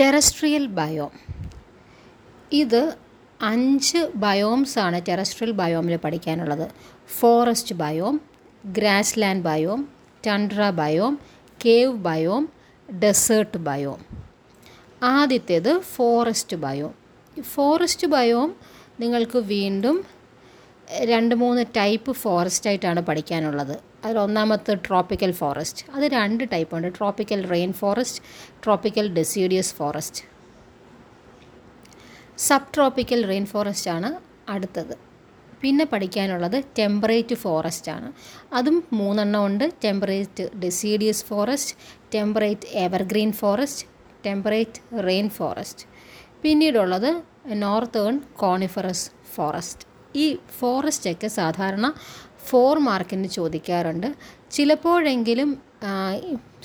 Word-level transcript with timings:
Terrestrial 0.00 0.66
biome. 0.66 1.10
ഇത് 2.52 2.96
അഞ്ച് 3.40 4.10
biomes 4.14 4.78
ആണ് 4.78 5.00
ടെറസ്ട്രിയൽ 5.08 5.52
ബയോമിൽ 5.52 5.96
പഠിക്കാനുള്ളത്. 5.96 6.70
Forest 7.18 7.74
biome 7.74 8.20
grassland 9.18 9.44
biome 9.44 9.88
tundra 10.26 10.70
biome 10.70 11.18
cave 11.64 11.92
biome 11.92 12.48
desert 12.92 13.58
biome. 13.58 14.04
ആദ്യത്തേത് 15.02 15.78
ഫോറസ്റ്റ് 15.78 16.56
ബയോം. 16.56 16.94
ഫോറസ്റ്റ് 17.40 18.06
ബയോം 18.06 18.56
നിങ്ങൾക്ക് 19.00 19.38
വീണ്ടും 19.38 20.04
രണ്ട് 21.02 21.34
മൂന്ന് 21.34 21.64
ടൈപ്പ് 21.76 22.12
ഫോറസ്റ്റ് 22.12 22.68
ആയിട്ടാണ് 22.70 23.00
പഠിക്കാനുള്ളത്. 23.00 23.93
അതിൽ 24.04 24.18
ഒന്നാമത്തെ 24.18 24.74
ട്രോപ്പിക്കൽ 24.74 25.32
ഫോറസ്റ്റ് 25.32 25.90
അത് 25.90 26.04
രണ്ട് 26.04 26.44
ടൈപ്പ് 26.52 26.76
ഉണ്ട്. 26.76 26.88
Tropical 26.98 27.48
rain 27.48 27.72
forest 27.72 28.22
tropical 28.64 29.08
deciduous 29.14 29.74
forest 29.74 30.22
subtropical 32.74 33.26
rain 33.26 33.46
forest 33.46 33.90
ആണ് 33.90 34.10
അടുത്തത്. 34.50 34.94
പിന്നെ 35.60 35.84
പഠിക്കാനുള്ളത് 35.84 36.64
ടെമ്പറേറ്റ് 36.78 37.34
ഫോറസ്റ്റ് 37.34 37.90
ആണ്. 37.92 38.12
അതും 38.54 38.84
മൂന്നെണ്ണം 38.92 39.46
ഉണ്ട്. 39.46 39.72
Temperate 39.84 40.56
deciduous 40.56 41.24
forest 41.24 41.76
temperate 42.14 42.68
evergreen 42.72 43.32
forest 43.32 43.86
temperate 44.26 45.06
rain 45.06 45.28
forest 45.28 45.86
പിന്നീടുള്ളത് 46.42 47.22
northern 47.46 48.20
coniferous 48.36 49.10
forest 49.34 49.86
ഈ 50.16 50.38
ഫോറസ്റ്റൊക്കെ 50.58 51.26
സാധാരണ 51.26 51.94
ഫോർ 52.48 52.78
മാർക്കിന് 52.88 53.28
ചോദിക്കാറുണ്ട്. 53.28 54.08
ചിലപ്പോഴെങ്കിലും 54.50 55.50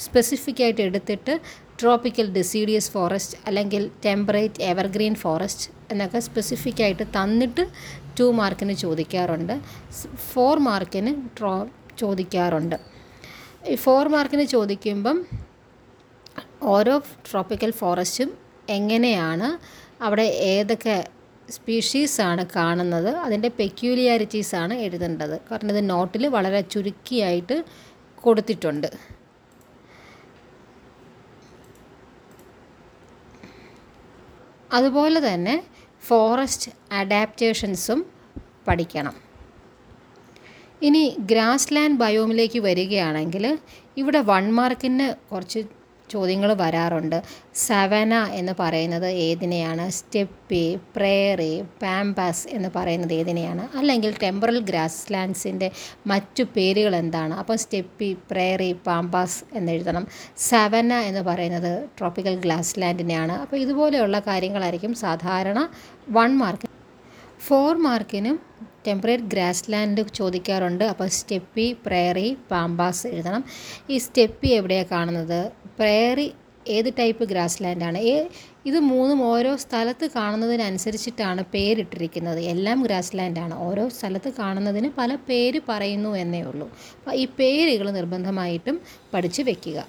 സ്പെസിഫിക് 0.06 0.62
ആയിട്ട് 0.64 0.82
എടുത്തിട്ട് 0.82 1.34
ട്രോപ്പിക്കൽ 1.82 2.28
ഡെസീഡിയസ് 2.38 2.92
ഫോറസ്റ്റ് 2.92 3.38
അല്ലെങ്കിൽ 3.48 3.84
ടെമ്പറേറ്റ് 4.06 4.64
എവർഗ്രീൻ 4.72 5.16
ഫോറസ്റ്റ് 5.16 5.68
എന്നൊക്കെ 5.92 6.20
സ്പെസിഫിക് 6.20 6.82
ആയിട്ട് 6.84 7.06
തന്നിട്ട് 7.18 7.64
ടു 8.20 8.26
മാർക്കിന് 8.40 8.74
ചോദിക്കാറുണ്ട്. 8.74 9.54
ഫോർ 10.32 10.58
മാർക്കിന് 10.60 11.12
ട്രോ 11.38 11.54
ചോദിക്കാറുണ്ട്. 12.00 12.76
ഈ 13.70 13.76
ഫോർ 13.76 14.08
മാർക്കിന് 14.08 14.46
ചോദിക്കുമ്പം 14.56 15.18
ഓരോ 16.74 16.96
ട്രോപ്പിക്കൽ 17.30 17.72
ഫോറസ്റ്റും 17.72 18.30
എങ്ങനെയാണ് 18.70 19.48
അവിടെ 20.04 20.26
ഏതൊക്കെ 20.54 20.98
സ്പീഷീസാണ് 21.56 22.44
കാണുന്നത്. 22.56 23.12
അതിന്റെ 23.26 23.50
പെക്യൂലിയാരിറ്റീസാണ് 23.60 24.74
എഴുതേണ്ടത്. 24.86 25.36
കാരണം 25.52 25.72
ഇത് 25.76 25.90
നോട്ടിൽ 25.90 26.26
വളരെ 26.38 26.62
ചുരുക്കിയായിട്ട് 26.74 27.58
കൊടുത്തിട്ടുണ്ട്. 28.26 28.90
അതുപോലെ 34.78 35.20
തന്നെ 35.28 35.56
ഫോറസ്റ്റ് 36.08 36.72
അഡാപ്റ്റേഷൻസും 37.00 38.00
പഠിക്കണം. 38.68 39.16
ഇനി 40.88 41.04
ഗ്രാസ് 41.32 41.74
ലാൻഡ് 41.76 42.00
ബയോമിലേക്ക് 42.02 42.60
വരികയാണെങ്കിൽ 42.60 43.46
ഇവിടെ 44.02 44.20
വൺ 44.32 44.46
മാർക്കിന് 44.58 45.08
കുറച്ച് 45.32 45.62
ചോദ്യങ്ങൾ 46.10 46.52
വരാറുണ്ട്. 46.54 47.18
സവന 47.68 48.14
എന്ന് 48.40 48.54
പറയുന്നത് 48.60 49.08
ഏതിനെയാണ്? 49.28 49.86
സ്റ്റെപ്പി 49.90 50.64
പ്രേറി 50.96 51.52
പാമ്പാസ് 51.82 52.46
എന്ന് 52.58 52.70
പറയുന്നത് 52.76 53.14
ഏതിനെയാണ്? 53.20 53.78
അല്ലെങ്കിൽ 53.78 54.14
ടെമ്പറൽ 54.24 54.60
ഗ്രാസ് 54.70 55.14
ലാൻഡ്സിന്റെ 55.14 55.70
മറ്റു 56.08 56.46
പേരുകൾ 56.58 56.96
എന്താണ്? 56.96 57.34
അപ്പോൾ 57.34 57.58
സ്റ്റെപ്പി 57.66 58.10
പ്രേറി 58.32 58.72
പാമ്പാസ് 58.88 59.40
എന്നെഴുതണം. 59.56 60.06
സവന 60.50 60.94
എന്ന് 61.10 61.22
പറയുന്നത് 61.22 61.72
ട്രോപ്പിക്കൽ 61.98 62.36
ഗ്ലാസ് 62.46 62.74
ലാൻഡിനെയാണ് 62.82 63.36
അപ്പോൾ 63.44 63.58
ഇതുപോലെയുള്ള 63.66 64.20
കാര്യങ്ങളായിരിക്കും 64.20 64.94
സാധാരണ 65.06 65.60
വൺ 66.18 66.32
മാർക്ക്. 66.38 66.68
ഫോർ 67.48 67.74
മാർക്കിനും 67.88 68.38
ടെമ്പറേറ്റ് 68.88 69.24
ഗ്രാസ് 69.24 69.66
ലാൻഡ് 69.72 70.02
ചോദിക്കാറുണ്ട്. 70.18 70.84
അപ്പോൾ 70.84 71.08
സ്റ്റെപ്പി 71.18 71.66
പ്രയറി 71.86 72.28
പാമ്പാസ് 72.52 73.08
എഴുതണം. 73.08 73.44
ഈ 73.90 73.98
സ്റ്റെപ്പി 73.98 74.50
എവിടെയാണ് 74.60 74.90
കാണുന്നത്? 74.92 75.40
പ്രയറി 75.80 76.28
ഏത് 76.76 76.90
ടൈപ്പ് 77.00 77.24
ഗ്രാസ് 77.30 77.60
ലാൻഡാണ് 77.64 78.00
ഏ 78.14 78.16
ഇത് 78.70 78.78
മൂന്നും 78.90 79.20
ഓരോ 79.30 79.52
സ്ഥലത്ത് 79.64 80.06
കാണുന്നതിനനുസരിച്ചിട്ടാണ് 80.16 81.42
പേരിട്ടിരിക്കുന്നത്. 81.54 82.40
എല്ലാം 82.54 82.80
ഗ്രാസ് 82.86 83.16
ലാൻഡാണ് 83.18 83.56
ഓരോ 83.68 83.86
സ്ഥലത്ത് 83.96 84.30
കാണുന്നതിന് 84.40 84.90
പല 84.98 85.12
പേര് 85.30 85.60
പറയുന്നു 85.70 86.12
എന്നേ 86.24 86.42
ഉള്ളൂ. 86.42 86.68
അപ്പോൾ 86.98 87.16
ഈ 87.22 87.26
പേരുകൾ 87.40 87.90
നിർബന്ധമായിട്ടും 88.00 88.78
പഠിച്ചു 89.14 89.44
വയ്ക്കുക 89.50 89.80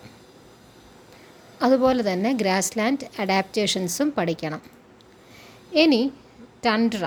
അതുപോലെ 1.63 2.03
തന്നെ 2.11 2.31
ഗ്രാസ് 2.43 2.75
ലാൻഡ് 2.79 3.07
അഡാപ്റ്റേഷൻസും 3.23 4.11
പഠിക്കണം. 4.19 4.63
ഇനി 5.83 6.03
ടൺഡ്ര 6.67 7.05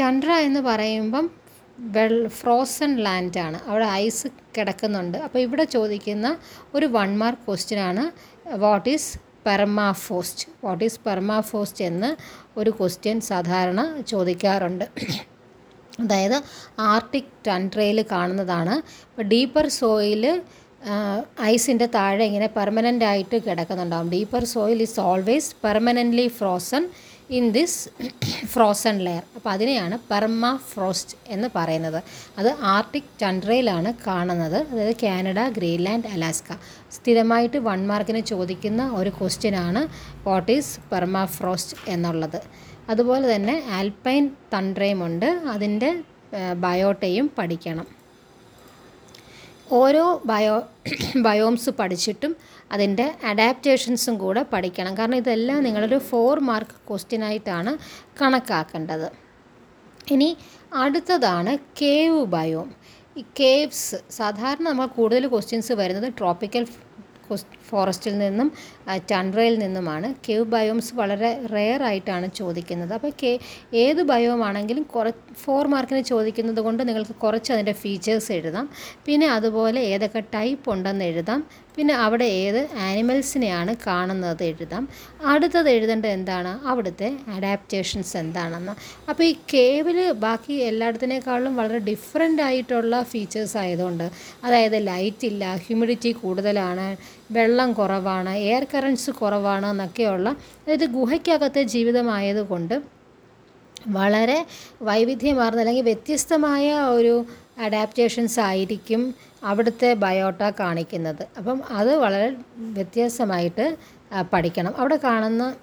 ടൺഡ്ര 0.00 0.30
എന്ന് 0.48 0.60
പറയുമ്പം 0.60 1.24
വെൾ 1.94 2.14
ഫ്രോസൺ 2.38 2.90
ലാൻഡാണ് 3.04 3.58
അവിടെ 3.68 3.86
ഐസ് 4.04 4.28
കിടക്കുന്നുണ്ട്. 4.56 5.18
അപ്പോൾ 5.26 5.40
ഇവിടെ 5.46 5.64
ചോദിക്കുന്ന 5.76 6.28
ഒരു 6.74 6.86
വൺ 6.96 7.10
മാർക്ക് 7.22 7.44
ക്വസ്റ്റ്യനാണ് 7.48 8.04
what 8.64 8.88
is 8.94 9.10
permafrost 9.46 10.46
what 10.64 10.84
is 10.88 10.98
permafrost 11.06 11.84
എന്ന് 11.90 12.10
ഒരു 12.60 12.70
ക്വസ്റ്റ്യൻ 12.78 13.20
സാധാരണ 13.30 13.80
ചോദിക്കാറുണ്ട്. 14.12 14.86
അതായത് 16.02 16.38
ആർട്ടിക് 16.92 17.32
ടൺട്രയിൽ 17.46 17.98
കാണുന്നതാണ്. 18.14 18.74
ഇപ്പോൾ 19.08 19.26
ഡീപ്പർ 19.32 19.66
സോയിൽ 19.80 20.24
ഐസിന്റെ 21.52 21.86
താഴെ 21.96 22.22
ഇങ്ങനെ 22.28 22.46
പെർമനന്റ് 22.58 23.04
ആയിട്ട് 23.10 23.36
കിടക്കുന്നുണ്ടാവും. 23.48 24.08
Deeper 24.14 24.44
soil 24.54 24.78
is 24.86 25.00
always 25.00 25.50
permanently 25.64 26.26
frozen 26.38 26.84
in 27.36 27.44
this 27.52 27.80
frozen 28.52 28.96
layer 29.06 29.22
അപ്പോൾ 29.36 29.50
അതിനെയാണ് 29.50 29.96
പെർമ 30.10 30.44
ഫ്രോസ്റ്റ് 30.70 31.14
എന്ന് 31.34 31.48
പറയുന്നത്. 31.54 31.98
അത് 32.38 32.48
ആർട്ടിക് 32.72 33.08
ടൺഡ്രയിലാണ് 33.22 33.90
കാണുന്നത്. 34.06 34.56
അതായത് 34.70 34.96
കാനഡ 35.02 35.40
ഗ്രീൻലാൻഡ് 35.58 36.10
അലാസ്ക. 36.14 36.52
സ്ഥിരമായിട്ട് 36.96 37.58
വൺ 37.68 37.80
മാർക്കിന് 37.86 38.22
ചോദിക്കുന്ന 38.32 38.90
ഒരു 39.00 39.12
ക്വസ്റ്റ്യനാണ് 39.20 39.82
വാട്ട് 40.28 40.52
ഈസ് 40.52 40.74
പെർമ 40.92 41.24
ഫ്രോസ്റ്റ് 41.36 41.78
എന്നുള്ളത്. 41.94 42.40
അതുപോലെ 42.90 43.26
തന്നെ 43.34 43.56
ആൽപൈൻ 43.78 44.24
തൺഡ്രയുമുണ്ട് 44.54 45.28
അതിന്റെ 45.54 45.90
ബയോട്ടയും 46.64 47.26
പഠിക്കണം. 47.38 47.86
ഓരോ 49.80 50.04
ബയോ 50.30 50.56
ബയോംസ് 51.26 51.70
പഠിച്ചിട്ടും 51.80 52.32
അതിന്റെ 52.72 53.06
അഡാപ്റ്റേഷൻസും 53.24 54.14
കൂടെ 54.18 54.42
പഠിക്കണം. 54.52 54.92
കാരണം 54.96 55.18
ഇതെല്ലാം 55.22 55.60
നിങ്ങളൊരു 55.62 55.98
ഫോർ 56.10 56.38
മാർക്ക് 56.50 56.76
ക്വസ്റ്റ്യനായിട്ടാണ് 56.90 57.72
കണക്കാക്കേണ്ടത്. 58.20 59.08
ഇനി 60.14 60.30
അടുത്തതാണ് 60.84 61.52
കേവ് 61.82 62.22
ബയോം 62.36 62.70
ഈ 63.18 63.22
കേവ്സ് 63.40 63.96
സാധാരണ 64.10 64.64
നമ്മൾ 64.68 64.86
കൂടുതൽ 64.98 65.24
ക്വസ്റ്റ്യൻസ് 65.28 65.72
വരുന്നത് 65.72 66.08
ട്രോപ്പിക്കൽ 66.18 66.64
ഫോറസ്റ്റിൽ 67.68 68.14
നിന്നും 68.18 68.48
ടൺറയിൽ 69.10 69.54
നിന്നുമാണ്. 69.58 70.14
കേവ് 70.28 70.44
ബയോംസ് 70.54 70.90
വളരെ 70.94 71.30
റെയർ 71.54 71.82
ആയിട്ടാണ് 71.82 72.26
ചോദിക്കുന്നത്. 72.38 72.92
അപ്പോൾ 72.96 73.12
കേ 73.22 73.30
ഏത് 73.82 74.00
ബയോമാണെങ്കിലും 74.10 74.84
കുറ 74.94 75.10
ഫോർ 75.44 75.66
മാർക്കിന് 75.74 76.02
ചോദിക്കുന്നത് 76.12 76.60
കൊണ്ട് 76.66 76.82
നിങ്ങൾക്ക് 76.88 77.14
കുറച്ച് 77.14 77.52
അതിന്റെ 77.52 77.72
ഫീച്ചേഴ്സ് 77.72 78.30
എഴുതാം. 78.38 78.66
പിന്നെ 79.06 79.28
അതുപോലെ 79.36 79.80
ഏതൊക്കെ 79.92 80.22
ടൈപ്പ് 80.34 80.70
ഉണ്ടെന്ന് 80.70 81.04
എഴുതാം. 81.04 81.42
പിന്നെ 81.76 81.94
അവിടെ 81.94 82.26
ഏത് 82.42 82.58
ആനിമൽസിനെയാണ് 82.86 83.72
കാണുന്നത് 83.86 84.42
എഴുതാം. 84.44 84.84
അടുത്തത് 85.24 85.68
എഴുതേണ്ടത് 85.70 86.10
എന്താണ്? 86.10 86.52
അവിടുത്തെ 86.66 87.08
അഡാപ്റ്റേഷൻസ് 87.28 88.16
എന്താണെന്ന്. 88.16 88.74
അപ്പോൾ 89.08 89.24
ഈ 89.24 89.32
കേവിൽ 89.54 89.98
ബാക്കി 90.18 90.54
എല്ലായിടത്തിനേക്കാളും 90.68 91.56
വളരെ 91.56 91.78
ഡിഫറെന്റ് 91.90 92.42
ആയിട്ടുള്ള 92.42 93.02
ഫീച്ചേഴ്സ് 93.02 93.56
ആയതുകൊണ്ട് 93.56 94.06
അതായത് 94.44 94.78
ലൈറ്റ് 94.86 95.26
ഇല്ല 95.26 95.44
ഹ്യൂമിഡിറ്റി 95.56 96.12
കൂടുതലാണ് 96.12 96.88
വെള്ളം 97.32 97.72
കുറവാണ് 97.72 98.32
എയർ 98.46 98.64
കറൻസ് 98.74 99.10
കുറവാണ് 99.10 99.66
എന്നൊക്കെയുള്ള 99.66 100.28
അതായത് 100.62 100.88
ഗുഹയ്ക്കകത്തെ 100.90 101.62
ജീവിതമായതുകൊണ്ട് 101.74 102.76
വളരെ 103.94 104.36
വൈവിധ്യമാർന്ന 104.82 105.60
അല്ലെങ്കിൽ 105.60 105.82
വ്യത്യസ്തമായ 105.82 106.66
ഒരു 106.88 107.14
അഡാപ്റ്റേഷൻസ് 107.58 108.40
ആയിരിക്കും 108.40 109.14
അവിടുത്തെ 109.44 109.94
ബയോട്ട 109.94 110.42
കാണിക്കുന്നത്. 110.60 111.26
അപ്പം 111.38 111.62
അത് 111.70 111.96
വളരെ 111.96 112.36
വ്യത്യാസമായിട്ട് 112.56 113.76
പഠിക്കണം. 114.32 114.76
അവിടെ 114.76 114.98
കാണുന്ന 115.04 115.54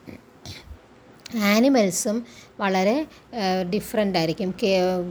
ആനിമൽസും 1.44 2.26
വളരെ 2.60 3.06
ഡിഫറെന്റ് 3.74 4.18
ആയിരിക്കും. 4.18 4.54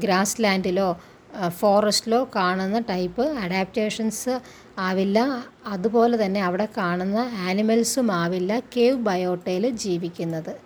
ഗ്രാസ് 0.00 0.36
ലാൻഡിലോ 0.40 1.00
ഫോറസ്റ്റിലോ 1.48 2.28
കാണുന്ന 2.36 2.78
ടൈപ്പ് 2.78 3.22
അഡാപ്റ്റേഷൻസ് 3.22 4.40
ആവില്ല. 4.78 5.44
അതുപോലെ 5.66 6.24
തന്നെ 6.24 6.44
അവിടെ 6.44 6.68
കാണുന്ന 6.76 7.18
ആനിമൽസും 7.48 8.12
ആവില്ല 8.12 8.60
കേവ് 8.76 8.96
ബയോട്ടയിൽ 8.96 9.68
ജീവിക്കുന്നത്. 9.68 10.56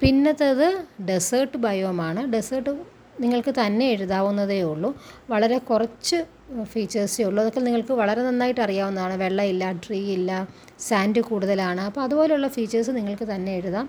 പിന്നത്തേത് 0.00 0.84
ഡെസേർട്ട് 1.02 1.56
ബയോമാണ് 1.56 2.32
ഡെസേർട്ട് 2.32 2.95
നിങ്ങൾക്ക് 3.20 3.54
തന്നെ 3.60 3.86
എഴുതാവുന്നതേ 3.86 4.62
ഉള്ളൂ. 4.62 4.90
വളരെ 5.30 5.58
കുറച്ച് 5.58 6.16
ഫീച്ചേഴ്സേ 6.62 7.24
ഉള്ളൂ. 7.24 7.40
അതൊക്കെ 7.40 7.60
നിങ്ങൾക്ക് 7.60 7.92
വളരെ 7.92 8.22
നന്നായിട്ട് 8.22 8.60
അറിയാവുന്നതാണ്. 8.60 9.14
വെള്ളമില്ല 9.22 9.72
ട്രീ 9.72 10.00
ഇല്ല 10.12 10.48
സാൻഡ് 10.78 11.20
കൂടുതലാണ്. 11.20 11.80
അപ്പോൾ 11.80 12.00
അതുപോലെയുള്ള 12.00 12.48
ഫീച്ചേഴ്സ് 12.48 12.90
നിങ്ങൾക്ക് 12.90 13.24
തന്നെ 13.24 13.52
എഴുതാം. 13.52 13.88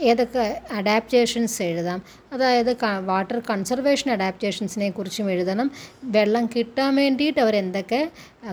ഏതൊക്കെ 0.00 0.62
അഡാപ്റ്റേഷൻസ് 0.72 1.62
എഴുതാം. 1.62 2.02
അതായത് 2.32 2.76
വാട്ടർ 3.04 3.42
കൺസർവേഷൻ 3.50 4.10
അഡാപ്റ്റേഷൻസിനെ 4.10 4.90
കുറിച്ചും 4.90 5.30
എഴുതണം. 5.30 5.70
വെള്ളം 6.04 6.46
കിട്ടാൻ 6.56 6.94
വേണ്ടിയിട്ട് 6.96 7.40
അവരെന്തൊക്കെ 7.40 8.10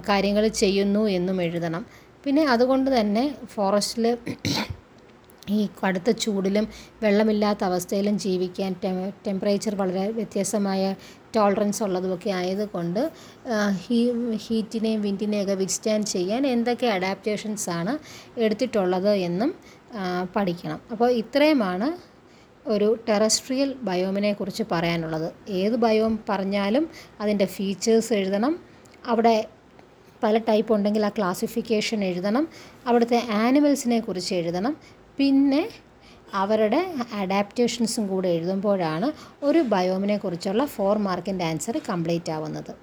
കാര്യങ്ങൾ 0.09 0.47
ചെയ്യുന്നു 0.47 1.07
എന്നും 1.07 1.41
എഴുതണം. 1.41 1.85
പിന്നെ 2.23 2.43
അതുകൊണ്ട് 2.47 2.99
തന്നെ 2.99 3.35
ഫോറസ്റ്റിൽ 3.53 4.17
ഈ 5.49 5.69
കടുത്ത 5.85 6.11
ചൂടിലും 6.11 6.67
വെള്ളമില്ലാത്ത 7.03 7.63
അവസ്ഥയിലും 7.63 8.19
ജീവിക്കാൻ 8.19 8.75
ടെമ്പറേച്ചർ 9.27 9.75
വളരെ 9.75 10.11
വ്യത്യസ്തമായ 10.11 10.95
ടോളറൻസ് 11.35 11.83
ഉള്ളതുമൊക്കെ 11.83 12.29
ആയതുകൊണ്ട് 12.29 13.11
ഹീ 13.87 14.11
ഹീറ്റിനെയും 14.35 15.01
വിൻഡിനെയൊക്കെ 15.01 15.53
വിസ്റ്റാൻഡ് 15.53 16.05
ചെയ്യാൻ 16.05 16.47
എന്തൊക്കെ 16.47 16.87
അഡാപ്റ്റേഷൻസ് 16.87 17.69
ആണ് 17.69 17.97
എടുത്തിട്ടുള്ളത് 18.39 19.09
എന്നും 19.09 19.55
പഠിക്കണം. 20.35 20.81
അപ്പോൾ 20.91 21.11
ഇത്രയുമാണ് 21.11 22.11
ഒരു 22.69 22.97
ടെറസ്ട്രിയൽ 23.09 23.73
ബയോമിനെ 23.73 24.33
കുറിച്ച് 24.33 24.63
പറയാനുള്ളത്. 24.71 25.33
ഏത് 25.49 25.75
ബയോം 25.75 26.19
പറഞ്ഞാലും 26.29 26.89
അതിന്റെ 27.21 27.45
ഫീച്ചേഴ്സ് 27.45 28.13
എഴുതണം. 28.13 28.59
അവിടെ 29.05 29.47
പല 30.23 30.37
ടൈപ്പ് 30.37 30.73
ഉണ്ടെങ്കിൽ 30.73 31.05
ആ 31.05 31.09
ക്ലാസിഫിക്കേഷൻ 31.09 32.03
എഴുതണം. 32.03 32.47
അവിടുത്തെ 32.87 33.23
ആനിമൽസിനെ 33.31 33.99
കുറിച്ച് 33.99 34.35
എഴുതണം. 34.35 34.77
പിന്നെ 35.17 35.63
അവരുടെ 36.33 36.79
അഡാപ്റ്റേഷൻസും 37.13 38.03
കൂടെ 38.07 38.29
എഴുതുമ്പോഴാണ് 38.35 39.07
ഒരു 39.43 39.61
ബയോമിനെ 39.73 40.17
കുറിച്ചുള്ള 40.17 40.65
ഫോർ 40.75 40.97
മാർക്കിന്റെ 41.07 41.45
ആൻസർ 41.45 41.77
കംപ്ലീറ്റ് 41.89 42.31
ആവുന്നത്. 42.31 42.73